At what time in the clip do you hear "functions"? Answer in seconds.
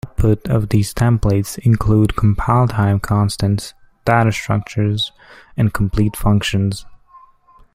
6.15-6.87